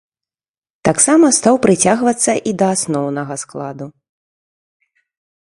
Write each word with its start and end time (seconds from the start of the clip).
Таксама 0.87 1.29
стаў 1.37 1.55
прыцягвацца 1.65 2.31
і 2.53 2.55
да 2.63 2.67
асноўнага 2.77 3.33
складу. 3.45 3.91